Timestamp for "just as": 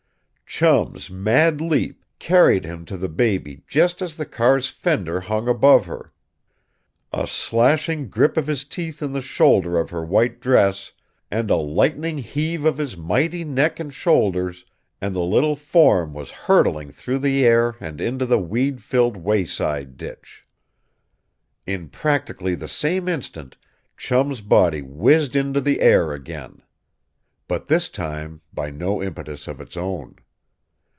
3.67-4.17